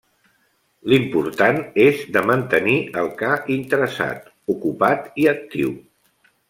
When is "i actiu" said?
5.25-5.81